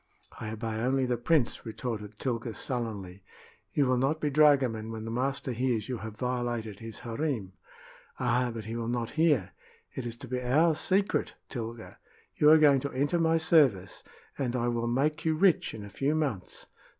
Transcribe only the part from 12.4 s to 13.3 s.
are going to enter